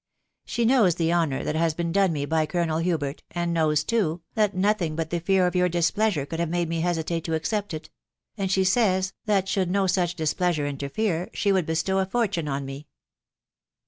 [0.45, 2.83] She knows the honour that has been done me by Colons!
[2.83, 5.53] Hubert, and knows too, that nothing but the fear of
[5.93, 7.91] pleasure could have made me hesitate to accept it;..•
[8.49, 11.29] „she says, that should no such displeasure interfere,
[11.63, 12.87] Bestow a fortune on me."